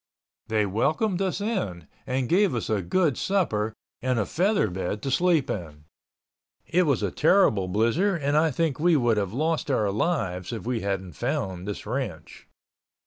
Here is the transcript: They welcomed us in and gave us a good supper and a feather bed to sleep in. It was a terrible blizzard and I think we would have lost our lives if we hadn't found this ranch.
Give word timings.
They 0.47 0.65
welcomed 0.65 1.21
us 1.21 1.39
in 1.41 1.85
and 2.07 2.27
gave 2.27 2.55
us 2.55 2.71
a 2.71 2.81
good 2.81 3.19
supper 3.19 3.71
and 4.01 4.17
a 4.17 4.25
feather 4.25 4.67
bed 4.71 5.03
to 5.03 5.11
sleep 5.11 5.47
in. 5.47 5.83
It 6.65 6.87
was 6.87 7.03
a 7.03 7.11
terrible 7.11 7.67
blizzard 7.67 8.19
and 8.19 8.35
I 8.35 8.49
think 8.49 8.79
we 8.79 8.95
would 8.95 9.17
have 9.17 9.31
lost 9.31 9.69
our 9.69 9.91
lives 9.91 10.51
if 10.51 10.65
we 10.65 10.81
hadn't 10.81 11.13
found 11.13 11.67
this 11.67 11.85
ranch. 11.85 12.47